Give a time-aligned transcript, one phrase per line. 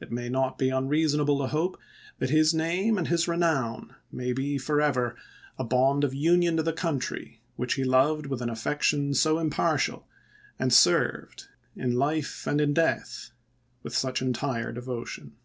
[0.00, 1.78] It may not be unreasonable to hope
[2.20, 5.14] that his name and his renown may be forever
[5.58, 10.08] a bond of union to the country which he loved with an affection so impartial,
[10.58, 13.30] and served, in life and in death,
[13.82, 15.36] with such entire devotion.